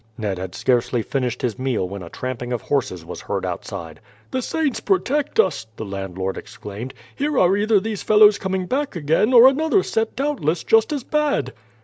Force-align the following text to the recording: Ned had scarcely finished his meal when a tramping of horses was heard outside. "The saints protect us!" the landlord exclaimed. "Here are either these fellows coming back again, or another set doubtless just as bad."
Ned 0.17 0.39
had 0.39 0.55
scarcely 0.55 1.03
finished 1.03 1.43
his 1.43 1.59
meal 1.59 1.87
when 1.87 2.01
a 2.01 2.09
tramping 2.09 2.51
of 2.51 2.63
horses 2.63 3.05
was 3.05 3.21
heard 3.21 3.45
outside. 3.45 3.99
"The 4.31 4.41
saints 4.41 4.79
protect 4.79 5.39
us!" 5.39 5.67
the 5.75 5.85
landlord 5.85 6.39
exclaimed. 6.39 6.95
"Here 7.15 7.37
are 7.37 7.55
either 7.55 7.79
these 7.79 8.01
fellows 8.01 8.39
coming 8.39 8.65
back 8.65 8.95
again, 8.95 9.31
or 9.31 9.47
another 9.47 9.83
set 9.83 10.15
doubtless 10.15 10.63
just 10.63 10.91
as 10.91 11.03
bad." 11.03 11.53